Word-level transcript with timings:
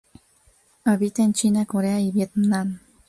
Habita 0.83 1.21
en 1.21 1.31
China, 1.33 1.67
Corea 1.67 1.99
y 2.01 2.09
Vietnam. 2.09 2.79